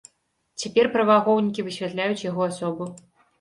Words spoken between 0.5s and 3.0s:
Цяпер праваахоўнікі высвятляюць яго асобу.